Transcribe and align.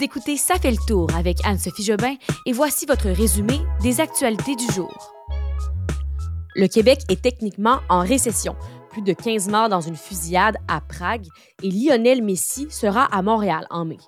Vous 0.00 0.06
écoutez 0.06 0.38
Ça 0.38 0.54
fait 0.54 0.70
le 0.70 0.78
tour 0.88 1.14
avec 1.14 1.44
Anne-Sophie 1.44 1.82
Jobin 1.82 2.14
et 2.46 2.52
voici 2.52 2.86
votre 2.86 3.10
résumé 3.10 3.58
des 3.82 4.00
actualités 4.00 4.56
du 4.56 4.64
jour. 4.72 5.12
Le 6.56 6.68
Québec 6.68 7.00
est 7.10 7.20
techniquement 7.20 7.80
en 7.90 8.00
récession. 8.00 8.56
Plus 8.88 9.02
de 9.02 9.12
15 9.12 9.50
morts 9.50 9.68
dans 9.68 9.82
une 9.82 9.96
fusillade 9.96 10.56
à 10.68 10.80
Prague 10.80 11.26
et 11.62 11.70
Lionel 11.70 12.22
Messi 12.22 12.66
sera 12.70 13.14
à 13.14 13.20
Montréal 13.20 13.66
en 13.68 13.84
mai. 13.84 13.98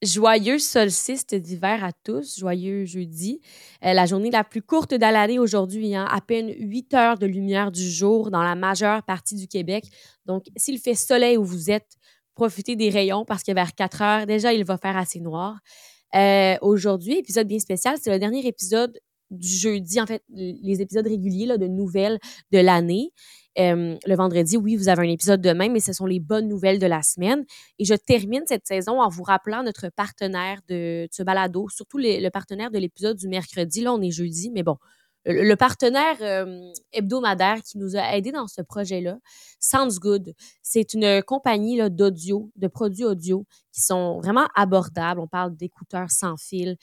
Joyeux 0.00 0.60
solstice 0.60 1.26
d'hiver 1.26 1.82
à 1.82 1.90
tous, 1.92 2.38
joyeux 2.38 2.84
jeudi. 2.84 3.40
Euh, 3.84 3.94
la 3.94 4.06
journée 4.06 4.30
la 4.30 4.44
plus 4.44 4.62
courte 4.62 4.94
de 4.94 5.00
l'année 5.00 5.40
aujourd'hui, 5.40 5.96
hein, 5.96 6.06
à 6.08 6.20
peine 6.20 6.54
8 6.56 6.94
heures 6.94 7.18
de 7.18 7.26
lumière 7.26 7.72
du 7.72 7.90
jour 7.90 8.30
dans 8.30 8.44
la 8.44 8.54
majeure 8.54 9.02
partie 9.02 9.34
du 9.34 9.48
Québec. 9.48 9.86
Donc, 10.24 10.44
s'il 10.54 10.78
fait 10.78 10.94
soleil 10.94 11.36
où 11.36 11.44
vous 11.44 11.72
êtes, 11.72 11.98
profitez 12.40 12.74
des 12.74 12.88
rayons 12.88 13.26
parce 13.26 13.42
que 13.42 13.52
vers 13.52 13.74
4 13.74 14.00
heures, 14.00 14.26
déjà, 14.26 14.54
il 14.54 14.64
va 14.64 14.78
faire 14.78 14.96
assez 14.96 15.20
noir. 15.20 15.58
Euh, 16.14 16.56
aujourd'hui, 16.62 17.18
épisode 17.18 17.46
bien 17.46 17.58
spécial, 17.58 17.98
c'est 18.00 18.10
le 18.10 18.18
dernier 18.18 18.46
épisode 18.46 18.98
du 19.30 19.46
jeudi, 19.46 20.00
en 20.00 20.06
fait, 20.06 20.22
les 20.30 20.80
épisodes 20.80 21.06
réguliers 21.06 21.44
là, 21.44 21.58
de 21.58 21.66
nouvelles 21.66 22.18
de 22.50 22.58
l'année. 22.58 23.12
Euh, 23.58 23.94
le 24.06 24.14
vendredi, 24.16 24.56
oui, 24.56 24.76
vous 24.76 24.88
avez 24.88 25.06
un 25.06 25.10
épisode 25.10 25.42
demain, 25.42 25.68
mais 25.68 25.80
ce 25.80 25.92
sont 25.92 26.06
les 26.06 26.18
bonnes 26.18 26.48
nouvelles 26.48 26.78
de 26.78 26.86
la 26.86 27.02
semaine. 27.02 27.44
Et 27.78 27.84
je 27.84 27.94
termine 27.94 28.44
cette 28.46 28.66
saison 28.66 29.02
en 29.02 29.10
vous 29.10 29.22
rappelant 29.22 29.62
notre 29.62 29.90
partenaire 29.90 30.60
de, 30.66 31.06
ce 31.12 31.22
balado, 31.22 31.68
surtout 31.68 31.98
le 31.98 32.30
partenaire 32.30 32.70
de 32.70 32.78
l'épisode 32.78 33.18
du 33.18 33.28
mercredi. 33.28 33.82
Là, 33.82 33.92
on 33.92 34.00
est 34.00 34.10
jeudi, 34.10 34.50
mais 34.50 34.62
bon, 34.62 34.76
le, 35.24 35.54
partenaire 35.54 36.16
euh, 36.20 36.72
hebdomadaire 36.92 37.62
qui 37.62 37.78
nous 37.78 37.96
a 37.96 38.16
aidés 38.16 38.32
dans 38.32 38.46
ce 38.46 38.62
projet-là, 38.62 39.18
Sounds 39.58 39.98
Good, 40.00 40.34
c'est 40.62 40.94
une 40.94 41.22
compagnie 41.22 41.78
d'audio, 41.90 42.50
de 42.56 42.68
produits 42.68 43.04
audio 43.04 43.46
qui 43.72 43.82
sont 43.82 44.18
vraiment 44.20 44.48
abordables. 44.54 45.20
On 45.20 45.28
parle 45.28 45.54
d'écouteurs 45.56 46.10
sans 46.10 46.36
fil, 46.36 46.76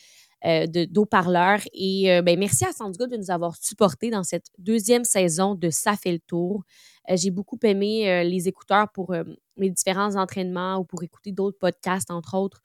euh, 0.46 0.68
d'eau-parleurs. 0.68 1.62
Et 1.74 2.14
euh, 2.14 2.22
ben, 2.22 2.38
merci 2.38 2.64
à 2.64 2.72
Sounds 2.72 2.96
de 2.96 3.18
nous 3.18 3.32
avoir 3.32 3.56
supportés 3.56 4.12
dans 4.12 4.24
cette 4.24 4.46
deuxième 4.60 5.04
saison 5.04 5.56
de 5.56 5.72
Ça 5.72 5.96
fait 5.96 6.12
le 6.12 6.20
tour. 6.20 6.64
Euh, 7.10 7.18
j'ai 7.18 7.32
beaucoup 7.32 7.58
aimé 7.64 8.24
les 8.24 8.48
écouteurs 8.48 8.88
pour 8.94 9.16
mes 9.56 9.70
différents 9.72 10.16
entraînements 10.16 10.78
ou 10.78 10.84
pour 10.84 11.02
écouter 11.02 11.32
d'autres 11.32 11.58
podcasts, 11.58 12.12
entre 12.12 12.36
autres. 12.36 12.62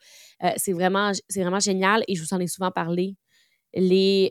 c'est 0.57 0.73
vraiment, 0.73 1.13
vraiment 1.35 1.61
génial 1.61 2.05
et 2.09 2.15
je 2.15 2.23
vous 2.23 2.35
en 2.35 2.41
ai 2.41 2.47
souvent 2.47 2.71
parlé. 2.71 3.17
Les, 3.73 4.31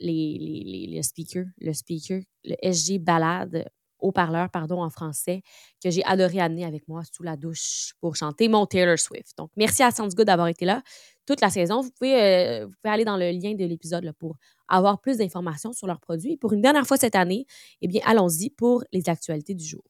les, 0.00 0.38
les, 0.38 0.86
les, 0.88 1.02
speakers, 1.02 1.46
le 1.60 1.72
speaker, 1.72 2.20
le 2.44 2.56
SG 2.62 2.98
Balade, 2.98 3.66
haut-parleur, 4.00 4.50
pardon, 4.50 4.82
en 4.82 4.90
français, 4.90 5.42
que 5.82 5.90
j'ai 5.90 6.04
adoré 6.04 6.40
amener 6.40 6.64
avec 6.64 6.88
moi 6.88 7.02
sous 7.12 7.22
la 7.22 7.36
douche 7.36 7.92
pour 8.00 8.16
chanter 8.16 8.48
mon 8.48 8.66
Taylor 8.66 8.98
Swift. 8.98 9.36
Donc, 9.36 9.50
merci 9.56 9.82
à 9.82 9.90
Sounds 9.90 10.14
Good 10.14 10.26
d'avoir 10.26 10.48
été 10.48 10.64
là 10.64 10.82
toute 11.26 11.40
la 11.40 11.50
saison. 11.50 11.80
Vous 11.80 11.90
pouvez, 11.92 12.20
euh, 12.20 12.66
vous 12.66 12.72
pouvez 12.82 12.92
aller 12.92 13.04
dans 13.04 13.16
le 13.16 13.30
lien 13.30 13.54
de 13.54 13.64
l'épisode 13.64 14.10
pour 14.18 14.36
avoir 14.68 15.00
plus 15.00 15.18
d'informations 15.18 15.72
sur 15.72 15.86
leurs 15.86 16.00
produits. 16.00 16.36
pour 16.36 16.52
une 16.52 16.62
dernière 16.62 16.86
fois 16.86 16.96
cette 16.96 17.16
année, 17.16 17.46
eh 17.82 17.88
bien, 17.88 18.00
allons-y 18.04 18.50
pour 18.50 18.84
les 18.92 19.08
actualités 19.08 19.54
du 19.54 19.64
jour. 19.64 19.84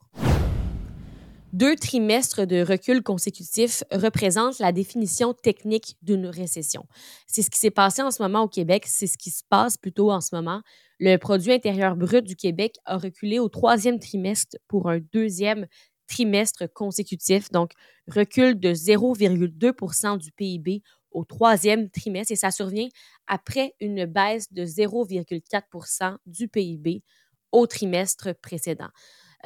Deux 1.52 1.74
trimestres 1.74 2.46
de 2.46 2.62
recul 2.62 3.02
consécutif 3.02 3.82
représentent 3.90 4.60
la 4.60 4.70
définition 4.70 5.34
technique 5.34 5.96
d'une 6.00 6.26
récession. 6.26 6.86
C'est 7.26 7.42
ce 7.42 7.50
qui 7.50 7.58
s'est 7.58 7.72
passé 7.72 8.02
en 8.02 8.12
ce 8.12 8.22
moment 8.22 8.42
au 8.42 8.48
Québec, 8.48 8.84
c'est 8.86 9.08
ce 9.08 9.18
qui 9.18 9.30
se 9.30 9.42
passe 9.48 9.76
plutôt 9.76 10.12
en 10.12 10.20
ce 10.20 10.32
moment. 10.32 10.62
Le 11.00 11.16
produit 11.16 11.52
intérieur 11.52 11.96
brut 11.96 12.24
du 12.24 12.36
Québec 12.36 12.76
a 12.84 12.98
reculé 12.98 13.40
au 13.40 13.48
troisième 13.48 13.98
trimestre 13.98 14.58
pour 14.68 14.88
un 14.88 15.00
deuxième 15.12 15.66
trimestre 16.06 16.72
consécutif, 16.72 17.50
donc 17.50 17.72
recul 18.06 18.60
de 18.60 18.72
0,2% 18.72 20.18
du 20.18 20.30
PIB 20.30 20.82
au 21.10 21.24
troisième 21.24 21.90
trimestre 21.90 22.32
et 22.32 22.36
ça 22.36 22.52
survient 22.52 22.88
après 23.26 23.74
une 23.80 24.06
baisse 24.06 24.52
de 24.52 24.64
0,4% 24.64 26.16
du 26.26 26.46
PIB 26.46 27.02
au 27.50 27.66
trimestre 27.66 28.34
précédent. 28.40 28.90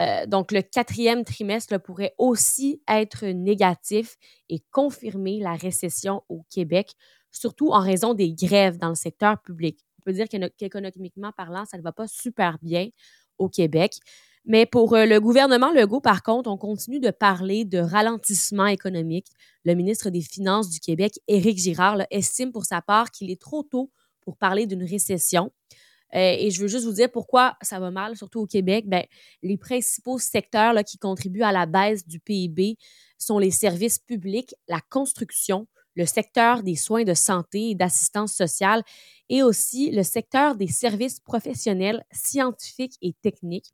Euh, 0.00 0.26
donc, 0.26 0.52
le 0.52 0.62
quatrième 0.62 1.24
trimestre 1.24 1.78
pourrait 1.80 2.14
aussi 2.18 2.82
être 2.88 3.26
négatif 3.26 4.16
et 4.48 4.60
confirmer 4.70 5.38
la 5.38 5.54
récession 5.54 6.22
au 6.28 6.42
Québec, 6.50 6.94
surtout 7.30 7.70
en 7.70 7.80
raison 7.80 8.14
des 8.14 8.32
grèves 8.32 8.78
dans 8.78 8.88
le 8.88 8.94
secteur 8.94 9.40
public. 9.40 9.78
On 10.00 10.02
peut 10.04 10.12
dire 10.12 10.26
qu'économiquement 10.56 11.32
parlant, 11.32 11.64
ça 11.64 11.78
ne 11.78 11.82
va 11.82 11.92
pas 11.92 12.06
super 12.06 12.58
bien 12.60 12.88
au 13.38 13.48
Québec. 13.48 13.98
Mais 14.46 14.66
pour 14.66 14.94
euh, 14.94 15.06
le 15.06 15.20
gouvernement 15.20 15.72
Legault, 15.72 16.00
par 16.00 16.22
contre, 16.22 16.50
on 16.50 16.58
continue 16.58 17.00
de 17.00 17.10
parler 17.10 17.64
de 17.64 17.78
ralentissement 17.78 18.66
économique. 18.66 19.28
Le 19.64 19.74
ministre 19.74 20.10
des 20.10 20.20
Finances 20.20 20.68
du 20.68 20.80
Québec, 20.80 21.18
Éric 21.28 21.58
Girard, 21.58 22.02
estime 22.10 22.52
pour 22.52 22.64
sa 22.64 22.82
part 22.82 23.10
qu'il 23.10 23.30
est 23.30 23.40
trop 23.40 23.62
tôt 23.62 23.90
pour 24.20 24.36
parler 24.36 24.66
d'une 24.66 24.84
récession. 24.84 25.50
Euh, 26.14 26.36
et 26.38 26.50
je 26.50 26.60
veux 26.60 26.68
juste 26.68 26.84
vous 26.84 26.92
dire 26.92 27.10
pourquoi 27.10 27.56
ça 27.60 27.80
va 27.80 27.90
mal, 27.90 28.16
surtout 28.16 28.40
au 28.40 28.46
Québec. 28.46 28.84
Ben, 28.88 29.04
les 29.42 29.56
principaux 29.56 30.18
secteurs 30.18 30.74
qui 30.84 30.98
contribuent 30.98 31.42
à 31.42 31.52
la 31.52 31.66
baisse 31.66 32.06
du 32.06 32.20
PIB 32.20 32.76
sont 33.18 33.38
les 33.38 33.50
services 33.50 33.98
publics, 33.98 34.54
la 34.68 34.80
construction, 34.90 35.66
le 35.96 36.06
secteur 36.06 36.62
des 36.62 36.76
soins 36.76 37.04
de 37.04 37.14
santé 37.14 37.70
et 37.70 37.74
d'assistance 37.74 38.32
sociale 38.32 38.82
et 39.28 39.42
aussi 39.42 39.90
le 39.90 40.02
secteur 40.02 40.56
des 40.56 40.66
services 40.66 41.20
professionnels, 41.20 42.04
scientifiques 42.12 42.96
et 43.02 43.14
techniques. 43.22 43.72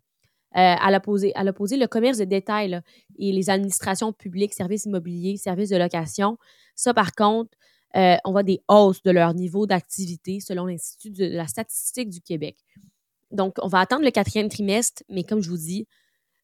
Euh, 0.57 0.75
à 0.81 0.91
l'opposé, 0.91 1.33
le 1.37 1.87
commerce 1.87 2.19
de 2.19 2.25
détail 2.25 2.81
et 3.19 3.31
les 3.31 3.51
administrations 3.51 4.13
publiques, 4.13 4.53
services 4.53 4.85
immobiliers, 4.85 5.37
services 5.37 5.69
de 5.69 5.77
location, 5.77 6.39
ça 6.75 6.93
par 6.93 7.13
contre, 7.13 7.57
euh, 7.97 8.17
on 8.25 8.33
voit 8.33 8.43
des 8.43 8.63
hausses 8.69 9.03
de 9.03 9.11
leur 9.11 9.35
niveau 9.35 9.67
d'activité 9.67 10.41
selon 10.41 10.67
l'Institut 10.67 11.11
de 11.11 11.27
la 11.27 11.47
statistique 11.47 12.11
du 12.11 12.21
Québec. 12.21 12.57
Donc, 13.31 13.57
on 13.63 13.69
va 13.69 13.81
attendre 13.81 14.05
le 14.05 14.11
quatrième 14.11 14.49
trimestre, 14.49 15.03
mais 15.09 15.25
comme 15.25 15.43
je 15.43 15.51
vous 15.51 15.57
dis, 15.57 15.87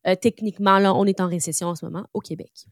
euh, 0.06 0.14
techniquement, 0.14 0.76
on 0.76 1.04
est 1.04 1.20
en 1.20 1.28
récession 1.28 1.68
en 1.68 1.74
ce 1.74 1.84
moment 1.84 2.06
au 2.14 2.20
Québec. 2.20 2.66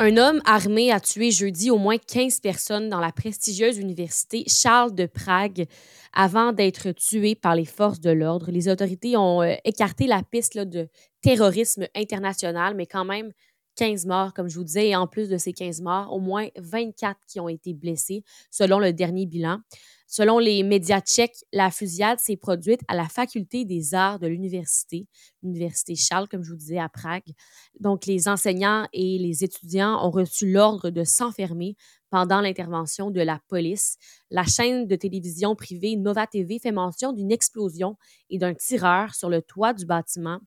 Un 0.00 0.16
homme 0.16 0.42
armé 0.44 0.90
a 0.90 0.98
tué 0.98 1.30
jeudi 1.30 1.70
au 1.70 1.78
moins 1.78 1.98
15 1.98 2.40
personnes 2.40 2.88
dans 2.88 2.98
la 2.98 3.12
prestigieuse 3.12 3.78
université 3.78 4.44
Charles 4.48 4.92
de 4.92 5.06
Prague 5.06 5.66
avant 6.12 6.52
d'être 6.52 6.90
tué 6.90 7.36
par 7.36 7.54
les 7.54 7.64
forces 7.64 8.00
de 8.00 8.10
l'ordre. 8.10 8.50
Les 8.50 8.68
autorités 8.68 9.16
ont 9.16 9.42
euh, 9.42 9.54
écarté 9.64 10.08
la 10.08 10.24
piste 10.24 10.58
de 10.58 10.88
terrorisme 11.20 11.86
international, 11.94 12.74
mais 12.74 12.86
quand 12.86 13.04
même, 13.04 13.30
15 13.76 14.06
morts, 14.06 14.34
comme 14.34 14.48
je 14.48 14.56
vous 14.56 14.64
disais, 14.64 14.88
et 14.88 14.96
en 14.96 15.06
plus 15.06 15.28
de 15.28 15.36
ces 15.36 15.52
15 15.52 15.80
morts, 15.80 16.12
au 16.12 16.20
moins 16.20 16.48
24 16.56 17.18
qui 17.26 17.40
ont 17.40 17.48
été 17.48 17.74
blessés, 17.74 18.24
selon 18.50 18.78
le 18.78 18.92
dernier 18.92 19.26
bilan. 19.26 19.58
Selon 20.06 20.38
les 20.38 20.62
médias 20.62 21.00
tchèques, 21.00 21.44
la 21.52 21.70
fusillade 21.70 22.18
s'est 22.20 22.36
produite 22.36 22.82
à 22.88 22.94
la 22.94 23.08
faculté 23.08 23.64
des 23.64 23.94
arts 23.94 24.18
de 24.18 24.26
l'université, 24.26 25.08
l'université 25.42 25.96
Charles, 25.96 26.28
comme 26.28 26.44
je 26.44 26.50
vous 26.50 26.56
disais, 26.56 26.78
à 26.78 26.88
Prague. 26.88 27.32
Donc, 27.80 28.06
les 28.06 28.28
enseignants 28.28 28.86
et 28.92 29.18
les 29.18 29.42
étudiants 29.42 30.06
ont 30.06 30.10
reçu 30.10 30.50
l'ordre 30.50 30.90
de 30.90 31.04
s'enfermer 31.04 31.74
pendant 32.10 32.40
l'intervention 32.40 33.10
de 33.10 33.20
la 33.20 33.40
police. 33.48 33.96
La 34.30 34.44
chaîne 34.44 34.86
de 34.86 34.94
télévision 34.94 35.56
privée 35.56 35.96
Nova 35.96 36.28
TV 36.28 36.60
fait 36.60 36.70
mention 36.70 37.12
d'une 37.12 37.32
explosion 37.32 37.96
et 38.30 38.38
d'un 38.38 38.54
tireur 38.54 39.14
sur 39.16 39.30
le 39.30 39.42
toit 39.42 39.72
du 39.72 39.84
bâtiment 39.84 40.38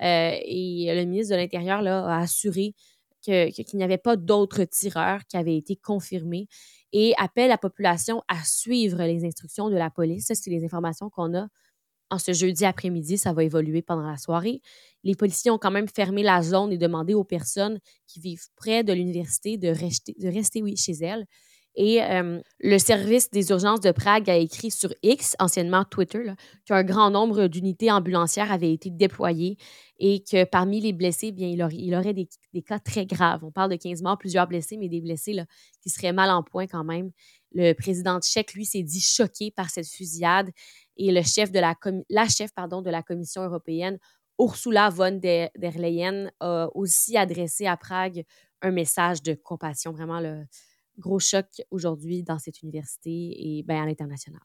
et 0.00 0.86
le 0.94 1.04
ministre 1.04 1.34
de 1.34 1.40
l'Intérieur 1.40 1.86
a 1.86 2.18
assuré 2.18 2.74
qu'il 3.22 3.64
n'y 3.74 3.82
avait 3.84 3.98
pas 3.98 4.16
d'autres 4.16 4.64
tireurs 4.64 5.24
qui 5.26 5.36
avaient 5.36 5.56
été 5.56 5.76
confirmés 5.76 6.48
et 6.92 7.14
appelle 7.18 7.48
la 7.48 7.58
population 7.58 8.22
à 8.28 8.44
suivre 8.44 9.02
les 9.02 9.24
instructions 9.24 9.68
de 9.68 9.76
la 9.76 9.90
police. 9.90 10.26
Ça, 10.26 10.34
c'est 10.34 10.50
les 10.50 10.64
informations 10.64 11.10
qu'on 11.10 11.36
a 11.36 11.48
en 12.10 12.18
ce 12.18 12.32
jeudi 12.32 12.64
après-midi. 12.64 13.18
Ça 13.18 13.32
va 13.32 13.42
évoluer 13.44 13.82
pendant 13.82 14.06
la 14.08 14.16
soirée. 14.16 14.60
Les 15.02 15.14
policiers 15.14 15.50
ont 15.50 15.58
quand 15.58 15.70
même 15.70 15.88
fermé 15.88 16.22
la 16.22 16.42
zone 16.42 16.72
et 16.72 16.78
demandé 16.78 17.14
aux 17.14 17.24
personnes 17.24 17.80
qui 18.06 18.20
vivent 18.20 18.46
près 18.56 18.84
de 18.84 18.92
l'université 18.92 19.56
de 19.58 19.68
rester, 19.68 20.14
de 20.18 20.28
rester 20.28 20.62
chez 20.76 20.92
elles. 21.04 21.26
Et 21.76 22.02
euh, 22.02 22.40
le 22.60 22.78
service 22.78 23.30
des 23.30 23.50
urgences 23.50 23.80
de 23.80 23.90
Prague 23.90 24.30
a 24.30 24.36
écrit 24.36 24.70
sur 24.70 24.92
X, 25.02 25.36
anciennement 25.38 25.84
Twitter, 25.84 26.32
qu'un 26.64 26.82
grand 26.82 27.10
nombre 27.10 27.48
d'unités 27.48 27.92
ambulancières 27.92 28.50
avaient 28.50 28.72
été 28.72 28.88
déployées 28.88 29.58
et 29.98 30.22
que 30.22 30.44
parmi 30.44 30.80
les 30.80 30.94
blessés, 30.94 31.32
bien, 31.32 31.48
il, 31.48 31.62
aurait, 31.62 31.94
aurait 31.94 32.14
des, 32.14 32.28
cas 32.62 32.78
très 32.78 33.04
graves. 33.04 33.44
On 33.44 33.50
parle 33.50 33.70
de 33.70 33.76
15 33.76 34.00
morts, 34.02 34.16
plusieurs 34.16 34.46
blessés, 34.46 34.78
mais 34.78 34.88
des 34.88 35.02
blessés 35.02 35.34
là, 35.34 35.44
qui 35.82 35.90
seraient 35.90 36.14
mal 36.14 36.30
en 36.30 36.42
point 36.42 36.66
quand 36.66 36.84
même. 36.84 37.10
Le 37.52 37.74
président 37.74 38.20
tchèque, 38.20 38.54
lui, 38.54 38.64
s'est 38.64 38.82
dit 38.82 39.00
choqué 39.00 39.50
par 39.50 39.68
cette 39.68 39.88
fusillade 39.88 40.50
et 40.96 41.12
le 41.12 41.22
chef 41.22 41.52
de 41.52 41.58
la, 41.58 41.74
la 42.08 42.26
chef 42.26 42.52
pardon, 42.54 42.80
de 42.80 42.90
la 42.90 43.02
Commission 43.02 43.42
européenne, 43.42 43.98
Ursula 44.38 44.90
von 44.90 45.12
der 45.12 45.50
Leyen, 45.56 46.30
a 46.40 46.68
aussi 46.74 47.16
adressé 47.16 47.66
à 47.66 47.76
Prague 47.76 48.24
un 48.62 48.70
message 48.70 49.22
de 49.22 49.34
compassion, 49.34 49.92
vraiment 49.92 50.20
le 50.20 50.44
gros 50.98 51.18
choc 51.18 51.46
aujourd'hui 51.70 52.22
dans 52.22 52.38
cette 52.38 52.62
université 52.62 53.10
et 53.10 53.62
ben, 53.62 53.82
à 53.82 53.86
l'international. 53.86 54.40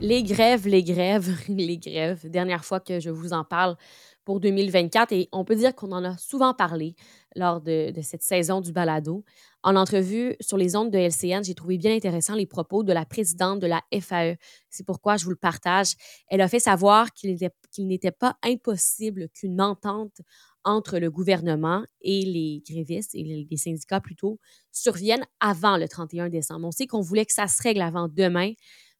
Les 0.00 0.22
grèves, 0.22 0.66
les 0.66 0.82
grèves, 0.82 1.30
les 1.48 1.78
grèves. 1.78 2.28
Dernière 2.28 2.64
fois 2.64 2.80
que 2.80 3.00
je 3.00 3.10
vous 3.10 3.32
en 3.32 3.44
parle 3.44 3.76
pour 4.24 4.40
2024 4.40 5.12
et 5.12 5.28
on 5.32 5.44
peut 5.44 5.54
dire 5.54 5.74
qu'on 5.74 5.92
en 5.92 6.04
a 6.04 6.16
souvent 6.16 6.52
parlé 6.52 6.94
lors 7.36 7.60
de, 7.60 7.92
cette 8.02 8.22
saison 8.22 8.60
du 8.60 8.72
balado. 8.72 9.24
En 9.62 9.76
entrevue 9.76 10.36
sur 10.40 10.56
les 10.56 10.76
ondes 10.76 10.90
de 10.90 10.98
LCN, 10.98 11.42
j'ai 11.44 11.54
trouvé 11.54 11.78
bien 11.78 11.94
intéressant 11.94 12.34
les 12.34 12.46
propos 12.46 12.82
de 12.82 12.92
la 12.92 13.06
présidente 13.06 13.60
de 13.60 13.66
la 13.66 13.82
FAE. 13.98 14.36
C'est 14.68 14.84
pourquoi 14.84 15.16
je 15.16 15.24
vous 15.24 15.30
le 15.30 15.36
partage. 15.36 15.94
Elle 16.28 16.40
a 16.40 16.48
fait 16.48 16.60
savoir 16.60 17.12
qu'il 17.12 17.38
n'était 17.78 18.12
pas 18.12 18.36
impossible 18.42 19.28
qu'une 19.30 19.60
entente 19.60 20.20
entre 20.64 20.98
le 20.98 21.10
gouvernement 21.10 21.84
et 22.00 22.24
les 22.24 22.62
grévistes 22.68 23.14
et 23.14 23.46
les 23.50 23.56
syndicats 23.56 24.00
plutôt 24.00 24.38
survienne 24.72 25.24
avant 25.40 25.76
le 25.76 25.88
31 25.88 26.28
décembre. 26.28 26.66
On 26.66 26.70
sait 26.70 26.86
qu'on 26.86 27.00
voulait 27.00 27.26
que 27.26 27.32
ça 27.32 27.46
se 27.46 27.62
règle 27.62 27.82
avant 27.82 28.08
demain, 28.08 28.52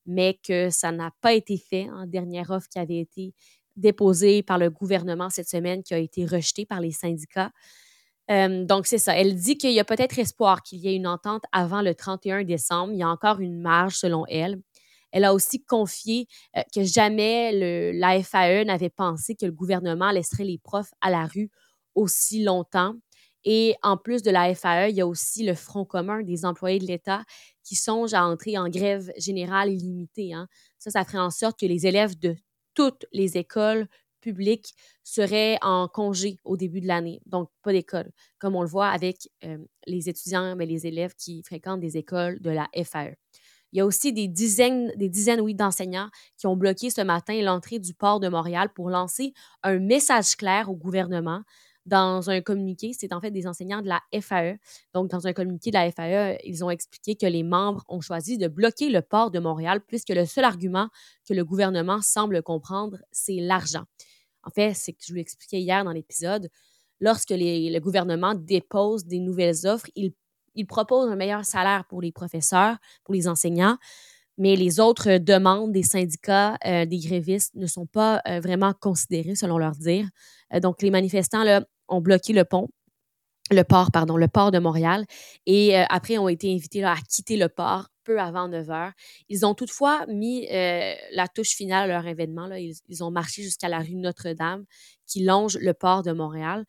mais 0.07 0.39
que 0.47 0.71
ça 0.71 0.93
n'a 0.93 1.11
pas 1.21 1.33
été 1.33 1.57
fait 1.57 1.89
en 1.91 2.07
dernière 2.07 2.51
offre 2.51 2.69
qui 2.69 2.79
avait 2.79 3.01
été 3.01 3.35
déposée 3.77 4.43
par 4.43 4.59
le 4.59 4.71
gouvernement 4.71 5.31
cette 5.31 5.49
semaine, 5.49 5.83
qui 5.83 5.95
a 5.95 5.99
été 5.99 6.27
rejetée 6.27 6.67
par 6.67 6.81
les 6.81 6.93
syndicats. 6.93 7.51
Euh, 8.31 8.65
donc, 8.65 8.87
c'est 8.87 8.99
ça. 8.99 9.19
Elle 9.19 9.37
dit 9.37 9.59
qu'il 9.59 9.73
y 9.73 9.81
a 9.81 9.85
peut-être 9.85 10.19
espoir 10.19 10.63
qu'il 10.63 10.79
y 10.79 10.89
ait 10.89 10.97
une 10.97 11.07
entente 11.07 11.45
avant 11.53 11.83
le 11.83 11.95
31 11.95 12.45
décembre. 12.45 12.93
Il 12.93 12.99
y 12.99 13.03
a 13.03 13.09
encore 13.09 13.41
une 13.41 13.61
marge, 13.61 13.97
selon 13.97 14.25
elle. 14.27 14.61
Elle 15.15 15.25
a 15.25 15.33
aussi 15.33 15.63
confié 15.65 16.27
euh, 16.57 16.63
que 16.75 16.83
jamais 16.83 17.93
la 17.93 18.21
FAE 18.23 18.65
n'avait 18.65 18.91
pensé 18.91 19.37
que 19.37 19.47
le 19.47 19.53
gouvernement 19.53 20.11
laisserait 20.11 20.45
les 20.45 20.59
profs 20.59 20.93
à 21.01 21.09
la 21.09 21.27
rue 21.27 21.51
aussi 21.95 22.43
longtemps. 22.43 22.95
Et 23.45 23.77
en 23.83 23.97
plus 23.97 24.23
de 24.23 24.33
la 24.33 24.53
FAE, 24.55 24.89
il 24.89 24.97
y 24.97 25.01
a 25.01 25.07
aussi 25.07 25.45
le 25.45 25.55
Front 25.55 25.85
commun 25.85 26.23
des 26.23 26.45
employés 26.45 26.81
de 26.81 26.87
l'État 26.87 27.23
qui 27.63 27.77
songent 27.77 28.15
à 28.15 28.25
entrer 28.25 28.59
en 28.59 28.69
grève 28.69 29.13
générale 29.17 29.71
illimitée. 29.71 30.35
Hein. 30.35 30.49
Ça, 30.81 30.91
ça 30.91 31.05
ferait 31.05 31.19
en 31.19 31.31
sorte 31.31 31.61
que 31.61 31.67
les 31.67 31.87
élèves 31.87 32.19
de 32.19 32.35
toutes 32.75 33.07
les 33.13 33.37
écoles 33.37 33.87
publiques 34.21 34.75
seraient 35.05 35.59
en 35.63 35.87
congé 35.87 36.39
au 36.45 36.57
début 36.57 36.81
de 36.81 36.89
l'année, 36.89 37.21
donc 37.27 37.51
pas 37.63 37.73
d'école, 37.73 38.11
comme 38.39 38.57
on 38.57 38.63
le 38.63 38.69
voit 38.69 38.89
avec 38.89 39.29
euh, 39.45 39.59
les 39.87 40.09
étudiants, 40.09 40.57
mais 40.57 40.67
les 40.67 40.87
élèves 40.87 41.15
qui 41.15 41.43
fréquentent 41.43 41.81
des 41.81 41.99
écoles 41.99 42.41
de 42.41 42.51
la 42.51 42.69
FAE. 42.83 43.15
Il 43.75 43.79
y 43.79 43.81
a 43.81 43.87
aussi 43.87 44.13
des 44.13 44.29
dizaines, 44.29 44.93
des 44.97 45.09
dizaines 45.09 45.45
d'enseignants 45.57 46.09
qui 46.37 46.47
ont 46.47 46.57
bloqué 46.57 46.91
ce 46.91 47.01
matin 47.01 47.43
l'entrée 47.43 47.81
du 47.81 47.93
port 47.93 48.21
de 48.21 48.29
Montréal 48.29 48.69
pour 48.73 48.89
lancer 48.89 49.35
un 49.65 49.81
message 49.81 50.37
clair 50.37 50.71
au 50.71 50.77
gouvernement 50.77 51.43
dans 51.85 52.31
un 52.31 52.41
communiqué, 52.41 52.93
c'est 52.97 53.13
en 53.13 53.21
fait 53.21 53.33
des 53.33 53.47
enseignants 53.47 53.83
de 53.83 53.89
la 53.89 54.01
FAE. 54.19 54.59
Donc, 54.95 55.11
dans 55.11 55.27
un 55.27 55.33
communiqué 55.33 55.71
de 55.71 55.75
la 55.77 55.91
FAE, 55.91 56.39
ils 56.45 56.65
ont 56.65 56.71
expliqué 56.71 57.17
que 57.17 57.27
les 57.27 57.43
membres 57.43 57.85
ont 57.89 58.01
choisi 58.01 58.39
de 58.39 58.49
bloquer 58.49 58.91
le 58.91 59.03
port 59.03 59.31
de 59.31 59.39
Montréal 59.39 59.81
puisque 59.87 60.11
le 60.11 60.25
seul 60.25 60.45
argument 60.45 60.89
que 61.29 61.35
le 61.35 61.45
gouvernement 61.45 62.01
semble 62.01 62.43
comprendre, 62.43 62.99
c'est 63.13 63.37
l'argent. 63.41 63.85
En 64.45 64.51
fait, 64.51 64.73
c'est 64.75 64.93
que 64.93 65.01
je 65.05 65.13
vous 65.13 65.17
l'expliquais 65.17 65.61
hier 65.61 65.85
dans 65.85 65.93
l'épisode, 65.93 66.49
lorsque 67.01 67.31
le 67.31 67.79
gouvernement 67.81 68.35
dépose 68.35 69.05
des 69.05 69.19
nouvelles 69.19 69.67
offres, 69.67 69.91
il, 69.95 70.13
il 70.55 70.67
propose 70.67 71.11
un 71.11 71.17
meilleur 71.17 71.45
salaire 71.45 71.85
pour 71.89 72.01
les 72.03 72.13
professeurs, 72.13 72.77
pour 73.05 73.15
les 73.15 73.29
enseignants, 73.29 73.79
mais 74.37 74.57
les 74.57 74.81
autres 74.81 75.19
demandes 75.19 75.73
des 75.73 75.83
syndicats, 75.83 76.57
euh, 76.67 76.87
des 76.87 76.99
grévistes 76.99 77.55
ne 77.55 77.67
sont 77.67 77.87
pas 77.87 78.21
euh, 78.29 78.41
vraiment 78.41 78.73
considérées 78.73 79.37
selon 79.37 79.59
leur 79.59 79.73
dire. 79.73 80.09
Euh, 80.53 80.61
donc, 80.61 80.83
les 80.83 80.91
manifestants 80.91 81.45
là, 81.45 81.65
ont 81.89 82.01
bloqué 82.01 82.33
le 82.33 82.45
pont, 82.45 82.69
le 83.51 83.63
port, 83.63 83.91
pardon, 83.93 84.17
le 84.17 84.29
port 84.29 84.51
de 84.51 84.59
Montréal, 84.59 85.05
et 85.47 85.77
après 85.77 86.17
ont 86.17 86.29
été 86.29 86.53
invités 86.53 86.83
à 86.83 86.97
quitter 87.09 87.37
le 87.37 87.51
port 87.51 87.89
peu 88.03 88.19
avant 88.19 88.49
9 88.49 88.71
heures. 88.71 88.93
Ils 89.29 89.45
ont 89.45 89.55
toutefois 89.55 90.07
mis 90.09 90.47
la 90.49 91.29
touche 91.29 91.51
finale 91.51 91.91
à 91.91 91.95
leur 91.95 92.07
événement. 92.07 92.47
Là. 92.47 92.59
Ils, 92.59 92.75
ils 92.89 93.05
ont 93.05 93.11
marché 93.11 93.43
jusqu'à 93.43 93.69
la 93.69 93.81
rue 93.81 93.97
Notre-Dame 93.97 94.65
qui 95.07 95.25
longe 95.25 95.59
le 95.59 95.75
port 95.75 96.03
de 96.03 96.13
Montréal. 96.13 96.65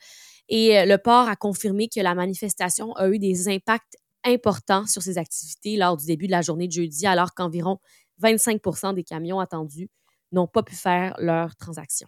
Et 0.49 0.85
le 0.85 0.97
port 0.97 1.27
a 1.27 1.35
confirmé 1.35 1.87
que 1.87 1.99
la 1.99 2.13
manifestation 2.13 2.93
a 2.93 3.09
eu 3.09 3.17
des 3.17 3.49
impacts 3.49 3.97
important 4.25 4.85
sur 4.87 5.01
ces 5.01 5.17
activités 5.17 5.77
lors 5.77 5.97
du 5.97 6.05
début 6.05 6.27
de 6.27 6.31
la 6.31 6.41
journée 6.41 6.67
de 6.67 6.73
jeudi, 6.73 7.05
alors 7.05 7.33
qu'environ 7.33 7.79
25% 8.21 8.93
des 8.93 9.03
camions 9.03 9.39
attendus 9.39 9.89
n'ont 10.31 10.47
pas 10.47 10.63
pu 10.63 10.75
faire 10.75 11.15
leur 11.19 11.55
transaction. 11.55 12.07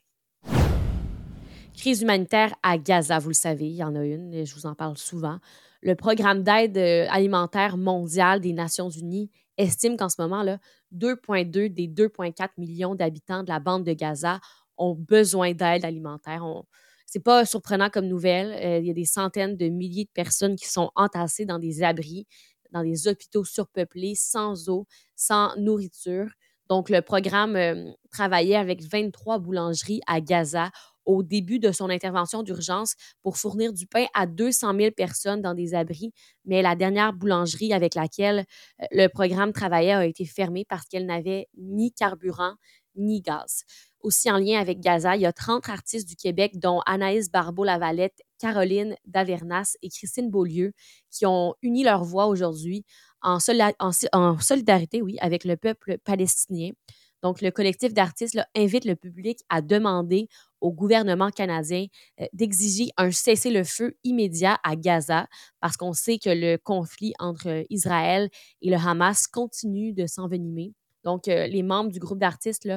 Crise 1.75 2.01
humanitaire 2.01 2.56
à 2.63 2.78
Gaza, 2.80 3.19
vous 3.19 3.30
le 3.30 3.36
savez, 3.36 3.68
il 3.68 3.75
y 3.75 3.84
en 3.84 3.95
a 3.95 4.04
une, 4.04 4.34
et 4.34 4.45
je 4.45 4.56
vous 4.56 4.66
en 4.66 4.74
parle 4.74 4.98
souvent. 4.98 5.38
Le 5.81 5.94
programme 5.95 6.42
d'aide 6.42 6.78
euh, 6.78 7.06
alimentaire 7.12 7.78
mondial 7.78 8.42
des 8.42 8.51
Nations 8.51 8.90
Unies 8.90 9.30
estime 9.57 9.95
qu'en 9.95 10.10
ce 10.10 10.19
moment, 10.19 10.44
2,2 10.44 11.69
des 11.69 11.88
2,4 11.88 12.50
millions 12.57 12.95
d'habitants 12.95 13.44
de 13.44 13.50
la 13.50 13.60
bande 13.60 13.83
de 13.83 13.94
Gaza 13.94 14.40
ont 14.78 14.95
besoin 14.95 15.54
d'aide 15.54 15.86
alimentaire. 15.86 16.44
C'est 17.07 17.24
pas 17.24 17.45
surprenant 17.45 17.89
comme 17.89 18.07
nouvelle. 18.07 18.51
Euh, 18.63 18.80
il 18.80 18.86
y 18.86 18.92
a 18.92 18.94
des 18.94 19.06
centaines 19.06 19.56
de 19.56 19.69
milliers 19.69 20.04
de 20.06 20.12
personnes 20.13 20.56
qui 20.57 20.68
sont 20.68 20.92
entassées 20.95 21.45
dans 21.45 21.57
des 21.57 21.81
abris, 21.81 22.27
dans 22.71 22.83
des 22.83 23.07
hôpitaux 23.07 23.45
surpeuplés, 23.45 24.13
sans 24.15 24.68
eau, 24.69 24.86
sans 25.15 25.56
nourriture. 25.57 26.27
Donc, 26.69 26.89
le 26.89 27.01
programme 27.01 27.56
euh, 27.56 27.92
travaillait 28.12 28.57
avec 28.57 28.81
23 28.83 29.39
boulangeries 29.39 30.01
à 30.06 30.19
Gaza 30.19 30.69
au 31.06 31.24
début 31.24 31.59
de 31.59 31.71
son 31.71 31.89
intervention 31.89 32.44
d'urgence 32.44 32.95
pour 33.24 33.38
fournir 33.38 33.71
du 33.71 33.88
pain 33.88 34.06
à 34.13 34.27
200 34.27 34.74
000 34.77 34.92
personnes 34.92 35.42
dans 35.42 35.54
des 35.54 35.74
abris. 35.74 36.12
Mais 36.44 36.62
la 36.62 36.75
dernière 36.75 37.13
boulangerie 37.13 37.71
avec 37.71 37.95
laquelle 37.95 38.39
euh, 38.81 38.86
le 38.92 39.07
programme 39.07 39.54
travaillait 39.54 39.94
a 39.94 40.06
été 40.06 40.25
fermée 40.25 40.65
parce 40.68 40.86
qu'elle 40.89 41.06
n'avait 41.06 41.48
ni 41.57 41.94
carburant 41.94 42.56
ni 42.98 43.21
gaz 43.21 43.63
aussi 44.02 44.30
en 44.32 44.38
lien 44.38 44.60
avec 44.60 44.80
Gaza, 44.80 45.16
il 45.16 45.22
y 45.22 45.26
a 45.26 45.34
30 45.34 45.70
artistes 45.70 46.08
du 46.08 46.16
Québec, 46.16 46.60
dont 46.60 46.82
Anaïs 46.86 47.32
Barbeau-Lavalette, 47.32 48.22
Caroline 48.40 48.96
Davernas 49.06 49.76
et 49.82 49.90
Christine 49.90 50.30
Beaulieu, 50.30 50.74
qui 51.12 51.26
ont 51.26 51.56
uni 51.62 51.84
leur 51.84 52.04
voix 52.04 52.28
aujourd'hui 52.28 52.86
en, 53.22 53.40
solidarité 53.40 55.02
oui, 55.02 55.18
avec 55.20 55.44
le 55.44 55.58
peuple 55.58 55.98
palestinien. 56.04 56.72
Donc, 57.24 57.42
le 57.42 57.50
collectif 57.50 57.94
d'artistes 57.94 58.40
invite 58.56 58.86
le 58.86 58.96
public 58.96 59.40
à 59.50 59.62
demander 59.62 60.28
au 60.62 60.72
gouvernement 60.72 61.32
canadien 61.32 61.88
euh, 62.22 62.26
d'exiger 62.34 62.90
un 62.98 63.12
cessez-le-feu 63.12 63.98
immédiat 64.04 64.60
à 64.64 64.76
Gaza 64.76 65.28
parce 65.60 65.78
qu'on 65.78 65.94
sait 65.94 66.20
que 66.20 66.30
le 66.30 66.58
conflit 66.58 67.14
entre 67.20 67.66
Israël 67.70 68.30
et 68.62 68.70
le 68.70 68.78
Hamas 68.78 69.28
continue 69.28 69.94
de 69.94 70.06
s'envenimer. 70.06 70.74
Donc, 71.04 71.28
euh, 71.28 71.48
les 71.48 71.64
membres 71.64 71.92
du 71.92 72.00
groupe 72.00 72.20
d'artistes, 72.20 72.68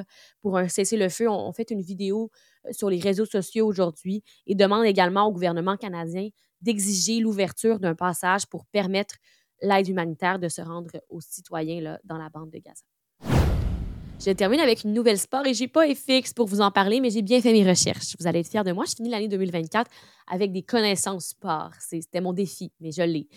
pour 0.41 0.57
un 0.57 0.69
cessez-le-feu, 0.69 1.29
ont, 1.29 1.53
fait 1.53 1.71
une 1.71 1.83
vidéo 1.83 2.31
euh, 2.67 2.73
sur 2.73 2.91
les 2.91 3.01
réseaux 3.01 3.27
sociaux 3.27 3.67
aujourd'hui 3.67 4.23
et 4.47 4.55
demandent 4.55 4.87
également 4.87 5.27
au 5.27 5.33
gouvernement 5.33 5.77
canadien 5.77 6.29
d'exiger 6.61 7.21
l'ouverture 7.21 7.81
d'un 7.81 7.95
passage 7.95 8.47
pour 8.47 8.67
permettre 8.67 9.17
l'aide 9.63 9.89
humanitaire 9.89 10.39
de 10.39 10.49
se 10.49 10.61
rendre 10.61 10.91
aux 11.09 11.21
citoyens 11.21 11.81
là, 11.81 12.01
dans 12.05 12.19
la 12.19 12.29
bande 12.29 12.51
de 12.51 12.59
Gaza. 12.59 12.85
Je 14.23 14.31
termine 14.33 14.61
avec 14.61 14.85
une 14.85 14.93
nouvelle 14.93 15.19
sport 15.19 15.47
et 15.47 15.55
j'ai 15.55 15.67
pas 15.67 15.87
FX 15.95 16.35
pour 16.35 16.47
vous 16.47 16.61
en 16.61 16.71
parler, 16.71 17.01
mais 17.01 17.09
j'ai 17.09 17.23
bien 17.23 17.41
fait 17.41 17.53
mes 17.53 17.67
recherches. 17.67 18.17
Vous 18.21 18.27
allez 18.27 18.41
être 18.41 18.51
fiers 18.51 18.65
de 18.65 18.73
moi. 18.73 18.85
Je 18.87 18.95
finis 18.95 19.09
l'année 19.09 19.29
2024 19.29 19.91
avec 20.27 20.53
des 20.53 20.63
connaissances 20.63 21.29
sport. 21.29 21.71
C'était 21.79 22.21
mon 22.21 22.35
défi, 22.35 22.71
mais 22.81 22.93
je 22.93 23.01
l'ai. 23.01 23.29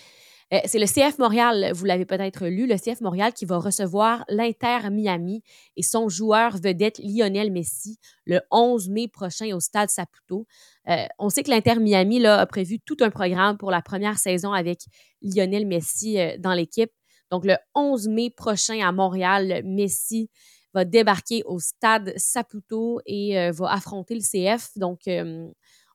Euh, 0.51 0.59
c'est 0.65 0.79
le 0.79 0.85
CF 0.85 1.17
Montréal, 1.19 1.71
vous 1.73 1.85
l'avez 1.85 2.05
peut-être 2.05 2.47
lu, 2.47 2.67
le 2.67 2.75
CF 2.75 3.01
Montréal 3.01 3.33
qui 3.33 3.45
va 3.45 3.57
recevoir 3.57 4.25
l'Inter 4.27 4.89
Miami 4.91 5.41
et 5.75 5.83
son 5.83 6.09
joueur 6.09 6.57
vedette 6.57 6.99
Lionel 6.99 7.51
Messi 7.51 7.99
le 8.25 8.41
11 8.51 8.89
mai 8.89 9.07
prochain 9.07 9.55
au 9.55 9.59
Stade 9.59 9.89
Saputo. 9.89 10.45
Euh, 10.89 11.05
on 11.19 11.29
sait 11.29 11.43
que 11.43 11.49
l'Inter 11.49 11.75
Miami 11.75 12.19
là, 12.19 12.39
a 12.39 12.45
prévu 12.45 12.79
tout 12.79 12.97
un 13.01 13.09
programme 13.09 13.57
pour 13.57 13.71
la 13.71 13.81
première 13.81 14.17
saison 14.17 14.51
avec 14.51 14.81
Lionel 15.21 15.65
Messi 15.65 16.19
euh, 16.19 16.35
dans 16.39 16.53
l'équipe. 16.53 16.91
Donc 17.31 17.45
le 17.45 17.55
11 17.73 18.09
mai 18.09 18.29
prochain 18.29 18.79
à 18.85 18.91
Montréal, 18.91 19.61
Messi 19.65 20.29
va 20.73 20.85
débarquer 20.85 21.43
au 21.45 21.59
Stade 21.59 22.13
Saputo 22.15 22.99
et 23.05 23.51
va 23.51 23.71
affronter 23.71 24.15
le 24.15 24.21
CF. 24.21 24.69
Donc 24.75 25.01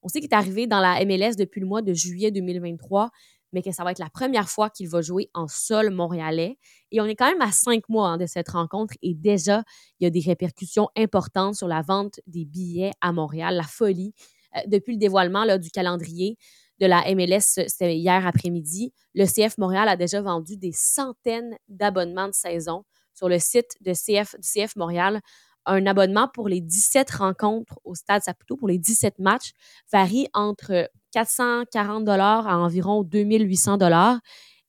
on 0.02 0.08
sait 0.08 0.20
qu'il 0.20 0.30
est 0.30 0.34
arrivé 0.34 0.66
dans 0.66 0.80
la 0.80 1.04
MLS 1.04 1.36
depuis 1.36 1.60
le 1.60 1.66
mois 1.66 1.82
de 1.82 1.92
juillet 1.92 2.30
2023 2.30 3.10
mais 3.52 3.62
que 3.62 3.72
ça 3.72 3.84
va 3.84 3.92
être 3.92 3.98
la 3.98 4.10
première 4.10 4.48
fois 4.48 4.70
qu'il 4.70 4.88
va 4.88 5.00
jouer 5.00 5.30
en 5.34 5.48
sol 5.48 5.90
montréalais. 5.90 6.58
Et 6.90 7.00
on 7.00 7.04
est 7.06 7.16
quand 7.16 7.28
même 7.28 7.40
à 7.40 7.52
cinq 7.52 7.88
mois 7.88 8.08
hein, 8.08 8.16
de 8.18 8.26
cette 8.26 8.48
rencontre 8.48 8.94
et 9.02 9.14
déjà, 9.14 9.62
il 10.00 10.04
y 10.04 10.06
a 10.06 10.10
des 10.10 10.20
répercussions 10.20 10.88
importantes 10.96 11.54
sur 11.54 11.68
la 11.68 11.82
vente 11.82 12.20
des 12.26 12.44
billets 12.44 12.92
à 13.00 13.12
Montréal, 13.12 13.56
la 13.56 13.64
folie. 13.64 14.12
Euh, 14.56 14.60
depuis 14.66 14.92
le 14.92 14.98
dévoilement 14.98 15.44
là, 15.44 15.58
du 15.58 15.70
calendrier 15.70 16.36
de 16.80 16.86
la 16.86 17.02
MLS, 17.14 17.60
hier 17.80 18.26
après-midi, 18.26 18.92
le 19.14 19.26
CF 19.26 19.58
Montréal 19.58 19.88
a 19.88 19.96
déjà 19.96 20.22
vendu 20.22 20.56
des 20.56 20.72
centaines 20.72 21.56
d'abonnements 21.68 22.28
de 22.28 22.34
saison 22.34 22.84
sur 23.14 23.28
le 23.28 23.38
site 23.40 23.72
de 23.80 23.92
CF, 23.92 24.36
du 24.38 24.48
CF 24.48 24.76
Montréal 24.76 25.20
un 25.68 25.86
abonnement 25.86 26.28
pour 26.32 26.48
les 26.48 26.60
17 26.60 27.10
rencontres 27.10 27.78
au 27.84 27.94
Stade 27.94 28.22
Saputo, 28.22 28.56
pour 28.56 28.68
les 28.68 28.78
17 28.78 29.18
matchs, 29.18 29.52
varie 29.92 30.28
entre 30.32 30.90
440 31.24 32.04
dollars 32.04 32.46
à 32.46 32.58
environ 32.58 33.02
2800 33.02 33.76
dollars. 33.76 34.20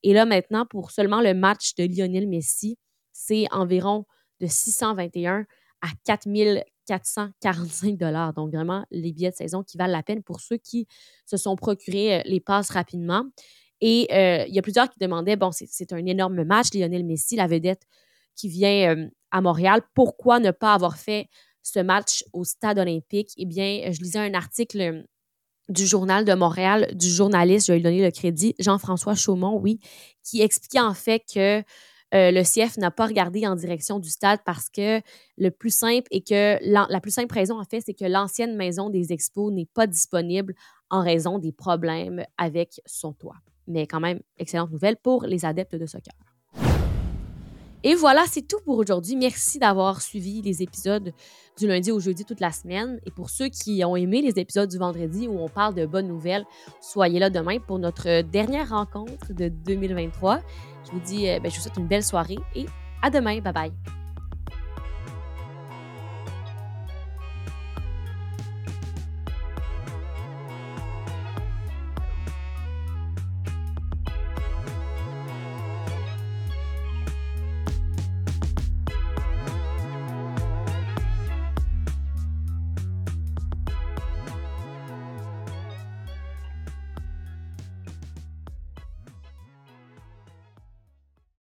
Et 0.02 0.12
là, 0.12 0.24
maintenant, 0.24 0.66
pour 0.66 0.90
seulement 0.90 1.20
le 1.20 1.32
match 1.32 1.74
de 1.76 1.84
Lionel 1.84 2.26
Messi, 2.26 2.76
c'est 3.12 3.46
environ 3.52 4.04
de 4.40 4.48
621 4.48 5.46
à 5.80 5.88
4445 6.04 7.96
dollars. 7.96 8.32
Donc 8.32 8.52
vraiment 8.52 8.84
les 8.90 9.12
billets 9.12 9.30
de 9.30 9.36
saison 9.36 9.62
qui 9.62 9.78
valent 9.78 9.92
la 9.92 10.02
peine 10.02 10.24
pour 10.24 10.40
ceux 10.40 10.56
qui 10.56 10.88
se 11.24 11.36
sont 11.36 11.54
procurés 11.54 12.22
les 12.24 12.40
passes 12.40 12.70
rapidement. 12.70 13.24
Et 13.80 14.08
il 14.48 14.54
y 14.54 14.58
a 14.58 14.62
plusieurs 14.62 14.90
qui 14.90 14.98
demandaient, 14.98 15.36
bon, 15.36 15.52
c'est 15.52 15.92
un 15.92 16.04
énorme 16.04 16.42
match, 16.42 16.74
Lionel 16.74 17.04
Messi, 17.04 17.36
la 17.36 17.46
vedette 17.46 17.82
qui 18.34 18.48
vient 18.48 19.08
à 19.30 19.40
Montréal, 19.40 19.82
pourquoi 19.94 20.40
ne 20.40 20.50
pas 20.50 20.74
avoir 20.74 20.98
fait 20.98 21.28
ce 21.62 21.78
match 21.78 22.24
au 22.32 22.42
stade 22.42 22.80
olympique? 22.80 23.30
Eh 23.36 23.46
bien, 23.46 23.92
je 23.92 24.00
lisais 24.00 24.18
un 24.18 24.34
article 24.34 25.04
du 25.70 25.86
Journal 25.86 26.24
de 26.24 26.34
Montréal, 26.34 26.88
du 26.94 27.08
journaliste, 27.08 27.68
je 27.68 27.72
vais 27.72 27.78
lui 27.78 27.84
donner 27.84 28.04
le 28.04 28.10
crédit, 28.10 28.54
Jean-François 28.58 29.14
Chaumont, 29.14 29.58
oui, 29.58 29.80
qui 30.22 30.42
expliquait 30.42 30.80
en 30.80 30.94
fait 30.94 31.22
que 31.32 31.62
le 32.12 32.42
CF 32.42 32.76
n'a 32.76 32.90
pas 32.90 33.06
regardé 33.06 33.46
en 33.46 33.54
direction 33.54 34.00
du 34.00 34.10
stade 34.10 34.40
parce 34.44 34.68
que 34.68 35.00
le 35.38 35.50
plus 35.50 35.74
simple 35.74 36.08
est 36.10 36.26
que 36.26 36.58
la, 36.62 37.00
plus 37.00 37.12
simple 37.12 37.32
raison 37.32 37.60
en 37.60 37.64
fait, 37.64 37.80
c'est 37.80 37.94
que 37.94 38.04
l'ancienne 38.04 38.56
maison 38.56 38.90
des 38.90 39.12
expos 39.12 39.52
n'est 39.52 39.68
pas 39.72 39.86
disponible 39.86 40.54
en 40.90 41.02
raison 41.02 41.38
des 41.38 41.52
problèmes 41.52 42.24
avec 42.36 42.80
son 42.84 43.12
toit. 43.12 43.36
Mais 43.68 43.86
quand 43.86 44.00
même, 44.00 44.20
excellente 44.38 44.72
nouvelle 44.72 44.96
pour 44.96 45.24
les 45.24 45.44
adeptes 45.44 45.76
de 45.76 45.86
soccer. 45.86 46.14
Et 47.82 47.94
voilà, 47.94 48.24
c'est 48.26 48.46
tout 48.46 48.58
pour 48.64 48.76
aujourd'hui. 48.78 49.16
Merci 49.16 49.58
d'avoir 49.58 50.02
suivi 50.02 50.42
les 50.42 50.62
épisodes 50.62 51.12
du 51.58 51.66
lundi 51.66 51.90
au 51.90 51.98
jeudi 52.00 52.24
toute 52.24 52.40
la 52.40 52.52
semaine. 52.52 53.00
Et 53.06 53.10
pour 53.10 53.30
ceux 53.30 53.48
qui 53.48 53.82
ont 53.84 53.96
aimé 53.96 54.20
les 54.20 54.38
épisodes 54.38 54.68
du 54.68 54.76
vendredi 54.76 55.28
où 55.28 55.38
on 55.38 55.48
parle 55.48 55.74
de 55.74 55.86
bonnes 55.86 56.08
nouvelles, 56.08 56.44
soyez 56.80 57.18
là 57.18 57.30
demain 57.30 57.58
pour 57.58 57.78
notre 57.78 58.22
dernière 58.22 58.68
rencontre 58.68 59.32
de 59.32 59.48
2023. 59.48 60.40
Je 60.84 60.90
vous 60.92 61.00
dis, 61.00 61.28
euh, 61.28 61.40
ben, 61.40 61.50
je 61.50 61.56
vous 61.56 61.62
souhaite 61.62 61.76
une 61.78 61.88
belle 61.88 62.04
soirée 62.04 62.38
et 62.54 62.66
à 63.02 63.08
demain. 63.08 63.40
Bye 63.40 63.52
bye. 63.52 63.72